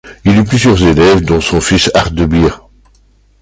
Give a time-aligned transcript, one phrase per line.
[0.25, 2.59] Il eut plusieurs élèves dont son fils, Aert de Beer.